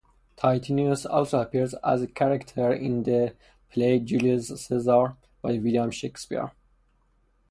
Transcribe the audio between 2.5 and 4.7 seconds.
in the play "Julius